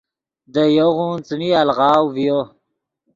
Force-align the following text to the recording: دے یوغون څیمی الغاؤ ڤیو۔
دے 0.53 0.63
یوغون 0.77 1.17
څیمی 1.27 1.49
الغاؤ 1.61 2.03
ڤیو۔ 2.15 2.39